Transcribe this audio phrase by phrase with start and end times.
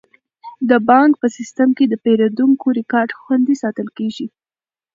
[0.69, 4.27] د بانک په سیستم کې د پیرودونکو ریکارډ خوندي ساتل کیږي.